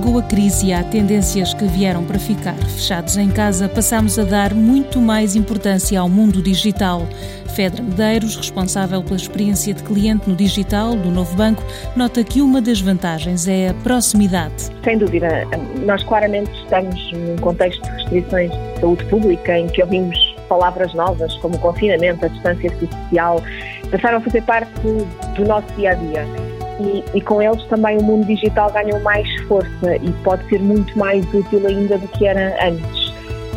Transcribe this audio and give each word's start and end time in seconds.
chegou 0.00 0.18
a 0.18 0.22
crise 0.22 0.68
e 0.68 0.72
há 0.72 0.82
tendências 0.82 1.52
que 1.52 1.66
vieram 1.66 2.02
para 2.06 2.18
ficar. 2.18 2.54
Fechados 2.54 3.18
em 3.18 3.28
casa, 3.28 3.68
passamos 3.68 4.18
a 4.18 4.24
dar 4.24 4.54
muito 4.54 4.98
mais 4.98 5.36
importância 5.36 6.00
ao 6.00 6.08
mundo 6.08 6.40
digital. 6.40 7.06
Fedra 7.54 7.82
Medeiros, 7.82 8.34
responsável 8.34 9.02
pela 9.02 9.16
experiência 9.16 9.74
de 9.74 9.82
cliente 9.82 10.26
no 10.26 10.34
digital 10.34 10.96
do 10.96 11.10
novo 11.10 11.36
banco, 11.36 11.62
nota 11.94 12.24
que 12.24 12.40
uma 12.40 12.62
das 12.62 12.80
vantagens 12.80 13.46
é 13.46 13.68
a 13.68 13.74
proximidade. 13.74 14.70
Sem 14.82 14.96
dúvida, 14.96 15.46
nós 15.84 16.02
claramente 16.04 16.50
estamos 16.62 17.12
num 17.12 17.36
contexto 17.36 17.82
de 17.82 17.90
restrições 17.90 18.50
de 18.50 18.80
saúde 18.80 19.04
pública 19.04 19.58
em 19.58 19.66
que 19.66 19.82
ouvimos 19.82 20.16
palavras 20.48 20.94
novas 20.94 21.36
como 21.38 21.58
confinamento, 21.58 22.24
a 22.24 22.28
distância 22.28 22.70
social, 22.78 23.42
passaram 23.90 24.16
a 24.16 24.20
fazer 24.22 24.42
parte 24.44 24.70
do 24.80 25.44
nosso 25.44 25.70
dia 25.74 25.90
a 25.90 25.94
dia. 25.94 26.49
E, 26.80 27.04
e, 27.14 27.20
com 27.20 27.42
eles 27.42 27.62
também 27.64 27.98
o 27.98 28.02
mundo 28.02 28.26
digital 28.26 28.70
ganhou 28.72 28.98
mais 29.00 29.28
força 29.42 29.96
e 29.96 30.10
pode 30.24 30.48
ser 30.48 30.60
muito 30.60 30.98
mais 30.98 31.22
útil 31.34 31.66
ainda 31.66 31.98
do 31.98 32.08
que 32.08 32.26
era 32.26 32.56
antes. 32.66 33.10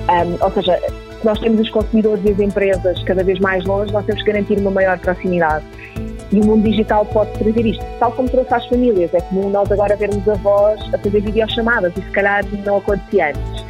Um, 0.09 0.43
ou 0.43 0.51
seja, 0.51 0.77
se 1.23 1.25
nós 1.25 1.39
temos 1.39 1.61
os 1.61 1.69
consumidores 1.69 2.21
e 2.25 2.31
as 2.31 2.39
empresas 2.39 3.01
cada 3.03 3.23
vez 3.23 3.39
mais 3.39 3.63
longe, 3.63 3.93
nós 3.93 4.05
temos 4.05 4.21
que 4.23 4.29
garantir 4.29 4.59
uma 4.59 4.71
maior 4.71 4.99
proximidade. 4.99 5.63
E 6.33 6.39
o 6.39 6.45
mundo 6.45 6.69
digital 6.69 7.05
pode 7.05 7.31
trazer 7.39 7.65
isto, 7.65 7.85
tal 7.99 8.11
como 8.11 8.27
trouxe 8.27 8.53
às 8.53 8.65
famílias. 8.67 9.13
É 9.13 9.21
comum 9.21 9.49
nós 9.49 9.71
agora 9.71 9.95
vermos 9.95 10.27
avós 10.27 10.81
a 10.93 10.97
fazer 10.97 11.21
videochamadas 11.21 11.93
e 11.95 12.01
se 12.01 12.11
calhar 12.11 12.43
não 12.65 12.77
acontecia 12.77 13.29
antes. 13.29 13.65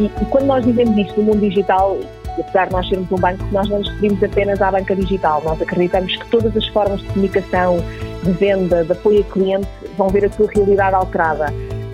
E, 0.00 0.06
e 0.06 0.24
quando 0.30 0.46
nós 0.46 0.64
dizemos 0.64 0.96
isto 0.96 1.20
no 1.20 1.26
mundo 1.26 1.40
digital, 1.40 1.96
apesar 2.38 2.66
de 2.66 2.72
nós 2.72 2.88
sermos 2.88 3.12
um 3.12 3.16
banco, 3.16 3.44
nós 3.52 3.68
não 3.68 3.78
nos 3.78 3.88
referimos 3.90 4.24
apenas 4.24 4.62
à 4.62 4.70
banca 4.70 4.96
digital. 4.96 5.42
Nós 5.44 5.60
acreditamos 5.60 6.16
que 6.16 6.28
todas 6.30 6.56
as 6.56 6.66
formas 6.68 7.00
de 7.00 7.06
comunicação, 7.08 7.78
de 8.22 8.32
venda, 8.32 8.84
de 8.84 8.92
apoio 8.92 9.20
a 9.20 9.32
cliente, 9.32 9.68
vão 9.96 10.08
ver 10.08 10.24
a 10.24 10.30
sua 10.30 10.48
realidade 10.54 10.94
alterada. 10.94 11.46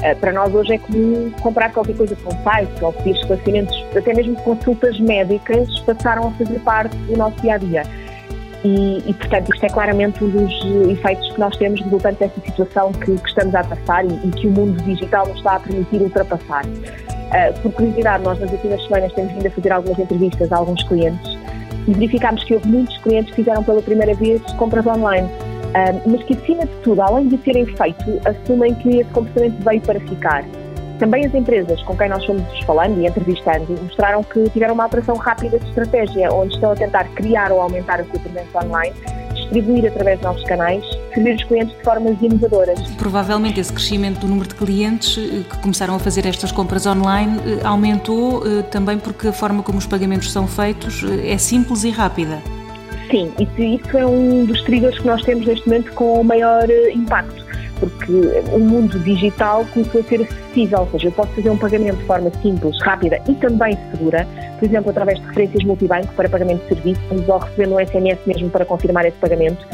Eh, 0.03 0.15
para 0.15 0.33
nós 0.33 0.55
hoje 0.55 0.75
é 0.75 0.79
comum 0.79 1.31
comprar 1.41 1.73
qualquer 1.73 1.97
coisa 1.97 2.15
por 2.17 2.33
site 2.33 2.85
ou 2.85 2.93
pedir 2.93 3.17
esclarecimentos, 3.17 3.85
até 3.97 4.15
mesmo 4.15 4.37
consultas 4.43 4.99
médicas 5.01 5.69
passaram 5.81 6.29
a 6.29 6.31
fazer 6.33 6.59
parte 6.61 6.97
do 6.97 7.17
nosso 7.17 7.41
dia 7.41 7.55
a 7.55 7.59
dia. 7.59 7.83
E, 8.65 8.99
e, 9.07 9.15
portanto, 9.15 9.55
isto 9.55 9.65
é 9.65 9.69
claramente 9.69 10.25
um 10.25 10.29
dos 10.29 10.91
efeitos 10.91 11.31
que 11.33 11.39
nós 11.39 11.57
temos 11.57 11.81
resultante 11.83 12.19
desta 12.19 12.41
situação 12.41 12.93
que, 12.93 13.17
que 13.17 13.29
estamos 13.29 13.55
a 13.55 13.63
passar 13.63 14.05
e, 14.05 14.09
e, 14.09 14.31
que 14.33 14.49
o 14.49 14.51
mundo 14.51 14.83
digital 14.83 15.27
nos 15.27 15.37
está 15.37 15.57
a 15.57 15.61
permitir 15.61 16.03
ultrapassar. 16.03 16.65
Uh, 16.67 17.61
por 17.61 17.73
curiosidade, 17.73 18.25
nós 18.25 18.39
nas 18.41 18.51
últimas 18.51 18.83
semanas 18.85 19.13
temos 19.13 19.33
vindo 19.33 19.47
a 19.47 19.51
fazer 19.51 19.73
algumas 19.73 19.99
entrevistas 19.99 20.51
a 20.53 20.57
alguns 20.57 20.83
clientes 20.85 21.39
e 21.87 21.93
verificámos 21.93 22.43
que 22.45 22.55
houve 22.55 22.67
muitos 22.69 22.97
clientes 22.99 23.31
que 23.31 23.37
fizeram 23.37 23.63
pela 23.63 23.81
primeira 23.83 24.15
vez 24.15 24.43
compras 24.55 24.87
online 24.87 25.29
mas 26.07 26.23
que, 26.25 26.35
acima 26.35 26.65
de 26.65 26.75
tudo, 26.83 27.03
além 27.03 27.29
de 27.29 27.39
terem 27.39 27.67
feito, 27.67 28.21
assumem 28.25 28.75
que 28.77 29.01
esse 29.01 29.11
comportamento 29.11 29.63
veio 29.63 29.81
para 29.83 30.01
ficar. 30.01 30.45
Também 30.99 31.27
as 31.27 31.35
empresas 31.35 31.83
com 31.83 31.97
quem 31.97 32.09
nós 32.09 32.25
fomos 32.25 32.43
falando 32.65 32.99
e 33.01 33.07
entrevistando 33.07 33.67
mostraram 33.83 34.23
que 34.25 34.49
tiveram 34.51 34.73
uma 34.73 34.85
alteração 34.85 35.17
rápida 35.17 35.59
de 35.59 35.69
estratégia, 35.69 36.33
onde 36.33 36.55
estão 36.55 36.73
a 36.73 36.75
tentar 36.75 37.05
criar 37.15 37.53
ou 37.53 37.61
aumentar 37.61 38.01
a 38.01 38.05
sua 38.05 38.19
presença 38.19 38.65
online, 38.65 38.95
distribuir 39.35 39.87
através 39.87 40.19
de 40.19 40.25
novos 40.25 40.43
canais, 40.45 40.83
servir 41.15 41.35
os 41.35 41.45
clientes 41.45 41.77
de 41.77 41.85
formas 41.85 42.17
inovadoras. 42.23 42.81
Provavelmente 42.97 43.61
esse 43.61 43.73
crescimento 43.73 44.21
do 44.21 44.29
número 44.29 44.49
de 44.49 44.55
clientes 44.55 45.19
eh, 45.19 45.43
que 45.49 45.59
começaram 45.59 45.95
a 45.95 45.99
fazer 45.99 46.25
estas 46.25 46.51
compras 46.51 46.87
online 46.87 47.41
eh, 47.45 47.67
aumentou 47.67 48.43
eh, 48.47 48.63
também 48.63 48.99
porque 48.99 49.29
a 49.29 49.33
forma 49.33 49.63
como 49.63 49.77
os 49.77 49.87
pagamentos 49.87 50.33
são 50.33 50.47
feitos 50.47 51.05
é 51.25 51.37
simples 51.37 51.85
e 51.85 51.91
rápida. 51.91 52.56
Sim, 53.11 53.33
isso, 53.39 53.63
isso 53.63 53.97
é 53.97 54.05
um 54.05 54.45
dos 54.45 54.61
triggers 54.63 54.99
que 54.99 55.07
nós 55.07 55.23
temos 55.23 55.47
neste 55.47 55.69
momento 55.69 55.93
com 55.93 56.21
o 56.21 56.25
maior 56.25 56.69
eh, 56.69 56.91
impacto, 56.93 57.45
porque 57.79 58.13
o 58.53 58.59
mundo 58.59 58.99
digital 59.01 59.65
começou 59.73 60.01
a 60.01 60.05
ser 60.05 60.23
acessível, 60.23 60.81
ou 60.81 60.91
seja, 60.91 61.09
eu 61.09 61.13
posso 61.13 61.31
fazer 61.33 61.51
um 61.51 61.57
pagamento 61.57 61.99
de 61.99 62.05
forma 62.05 62.31
simples, 62.43 62.77
rápida 62.83 63.21
e 63.29 63.35
também 63.35 63.79
segura, 63.93 64.27
por 64.59 64.65
exemplo, 64.65 64.91
através 64.91 65.21
de 65.21 65.27
referências 65.27 65.65
multibanco 65.65 66.13
para 66.15 66.29
pagamento 66.29 66.63
de 66.63 66.69
serviços 66.69 67.29
ou 67.29 67.39
recebendo 67.39 67.75
um 67.75 67.87
SMS 67.87 68.19
mesmo 68.27 68.51
para 68.51 68.65
confirmar 68.65 69.05
esse 69.07 69.19
pagamento, 69.19 69.65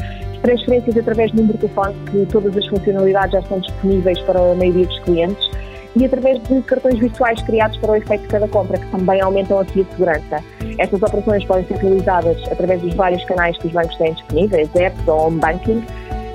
transferências 0.43 0.95
através 0.95 1.31
de 1.31 1.37
número 1.37 1.57
de 1.57 1.67
telefone, 1.67 1.95
que 2.11 2.25
todas 2.31 2.55
as 2.55 2.67
funcionalidades 2.67 3.31
já 3.31 3.39
estão 3.39 3.59
disponíveis 3.59 4.19
para 4.21 4.39
a 4.39 4.53
maioria 4.53 4.85
dos 4.85 4.99
clientes, 4.99 5.49
e 5.95 6.05
através 6.05 6.41
de 6.43 6.61
cartões 6.63 6.99
virtuais 6.99 7.41
criados 7.43 7.77
para 7.77 7.91
o 7.91 7.95
efeito 7.95 8.21
de 8.23 8.27
cada 8.27 8.47
compra, 8.47 8.77
que 8.77 8.91
também 8.91 9.21
aumentam 9.21 9.59
aqui 9.59 9.81
a 9.81 9.85
segurança. 9.91 10.43
Estas 10.77 11.01
operações 11.01 11.45
podem 11.45 11.65
ser 11.65 11.77
realizadas 11.77 12.37
através 12.51 12.81
dos 12.81 12.93
vários 12.95 13.23
canais 13.25 13.57
que 13.57 13.67
os 13.67 13.73
bancos 13.73 13.95
têm 13.97 14.13
disponíveis, 14.13 14.69
apps 14.75 15.07
ou 15.07 15.27
home 15.27 15.39
banking, 15.39 15.83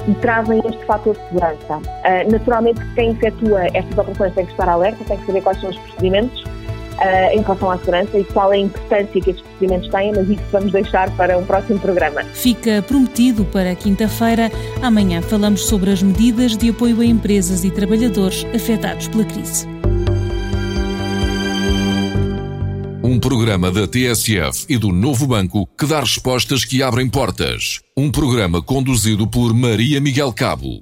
e 0.08 0.14
trazem 0.16 0.60
este 0.60 0.84
fator 0.86 1.14
de 1.14 1.22
segurança. 1.28 1.76
Uh, 1.76 2.30
naturalmente, 2.30 2.80
quem 2.94 3.10
efetua 3.10 3.66
estas 3.74 3.98
operações 3.98 4.34
tem 4.34 4.46
que 4.46 4.52
estar 4.52 4.68
alerta, 4.68 5.04
tem 5.04 5.18
que 5.18 5.26
saber 5.26 5.42
quais 5.42 5.60
são 5.60 5.70
os 5.70 5.76
procedimentos 5.76 6.42
uh, 6.42 7.32
em 7.32 7.42
relação 7.42 7.70
à 7.70 7.78
segurança 7.78 8.18
e 8.18 8.24
qual 8.24 8.52
é 8.52 8.56
a 8.56 8.60
importância 8.60 9.20
que 9.20 9.30
estes 9.30 9.40
procedimentos 9.42 9.88
têm, 9.90 10.12
mas 10.12 10.28
isso 10.28 10.42
vamos 10.50 10.72
deixar 10.72 11.10
para 11.16 11.36
um 11.36 11.44
próximo 11.44 11.78
programa. 11.78 12.22
Fica 12.32 12.82
prometido 12.82 13.44
para 13.46 13.74
quinta-feira. 13.74 14.50
Amanhã 14.82 15.20
falamos 15.20 15.66
sobre 15.66 15.90
as 15.90 16.02
medidas 16.02 16.56
de 16.56 16.70
apoio 16.70 17.00
a 17.00 17.04
empresas 17.04 17.64
e 17.64 17.70
trabalhadores 17.70 18.46
afetados 18.54 19.08
pela 19.08 19.24
crise. 19.24 19.77
Um 23.08 23.18
programa 23.18 23.70
da 23.70 23.88
TSF 23.88 24.66
e 24.68 24.76
do 24.76 24.92
Novo 24.92 25.26
Banco 25.26 25.66
que 25.78 25.86
dá 25.86 26.00
respostas 26.00 26.62
que 26.62 26.82
abrem 26.82 27.08
portas. 27.08 27.80
Um 27.96 28.10
programa 28.10 28.60
conduzido 28.60 29.26
por 29.26 29.54
Maria 29.54 29.98
Miguel 29.98 30.30
Cabo. 30.30 30.76